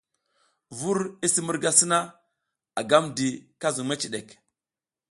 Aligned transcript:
Vur 0.79 0.99
i 1.09 1.11
misi 1.27 1.41
murga 1.45 1.71
sina, 1.79 1.99
a 2.79 2.81
gam 2.89 3.05
di 3.17 3.27
ka 3.59 3.67
zuƞ 3.75 3.87
meciɗek. 3.89 4.27